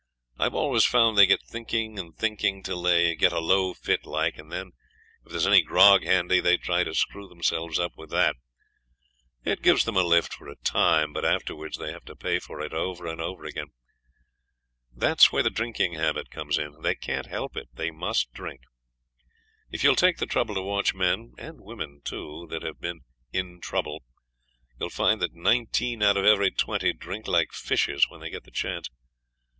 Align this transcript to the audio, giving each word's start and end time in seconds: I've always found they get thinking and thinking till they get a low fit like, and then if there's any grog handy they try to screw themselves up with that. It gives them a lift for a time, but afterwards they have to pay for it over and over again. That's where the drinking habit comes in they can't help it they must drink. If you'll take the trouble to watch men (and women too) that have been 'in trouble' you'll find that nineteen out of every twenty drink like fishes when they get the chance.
I've 0.39 0.55
always 0.55 0.83
found 0.83 1.15
they 1.15 1.27
get 1.27 1.43
thinking 1.43 1.99
and 1.99 2.17
thinking 2.17 2.63
till 2.63 2.81
they 2.81 3.13
get 3.15 3.31
a 3.31 3.37
low 3.39 3.75
fit 3.75 4.03
like, 4.03 4.39
and 4.39 4.51
then 4.51 4.71
if 5.23 5.29
there's 5.31 5.45
any 5.45 5.61
grog 5.61 6.03
handy 6.05 6.39
they 6.39 6.57
try 6.57 6.83
to 6.83 6.95
screw 6.95 7.27
themselves 7.27 7.77
up 7.77 7.91
with 7.95 8.09
that. 8.09 8.35
It 9.45 9.61
gives 9.61 9.83
them 9.85 9.95
a 9.97 10.01
lift 10.01 10.33
for 10.33 10.47
a 10.47 10.55
time, 10.55 11.13
but 11.13 11.23
afterwards 11.23 11.77
they 11.77 11.91
have 11.91 12.03
to 12.05 12.15
pay 12.15 12.39
for 12.39 12.61
it 12.61 12.73
over 12.73 13.05
and 13.05 13.21
over 13.21 13.45
again. 13.45 13.73
That's 14.91 15.31
where 15.31 15.43
the 15.43 15.51
drinking 15.51 15.93
habit 15.93 16.31
comes 16.31 16.57
in 16.57 16.81
they 16.81 16.95
can't 16.95 17.27
help 17.27 17.55
it 17.55 17.69
they 17.71 17.91
must 17.91 18.33
drink. 18.33 18.61
If 19.69 19.83
you'll 19.83 19.95
take 19.95 20.17
the 20.17 20.25
trouble 20.25 20.55
to 20.55 20.63
watch 20.63 20.95
men 20.95 21.35
(and 21.37 21.61
women 21.61 22.01
too) 22.03 22.47
that 22.49 22.63
have 22.63 22.81
been 22.81 23.01
'in 23.31 23.61
trouble' 23.61 24.01
you'll 24.79 24.89
find 24.89 25.21
that 25.21 25.35
nineteen 25.35 26.01
out 26.01 26.17
of 26.17 26.25
every 26.25 26.49
twenty 26.49 26.91
drink 26.91 27.27
like 27.27 27.51
fishes 27.51 28.07
when 28.09 28.19
they 28.19 28.31
get 28.31 28.45
the 28.45 28.49
chance. 28.51 28.89